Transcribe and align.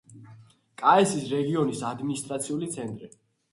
კაესის 0.83 1.27
რეგიონის 1.35 1.85
ადმინისტრაციული 1.93 2.73
ცენტრი. 2.75 3.15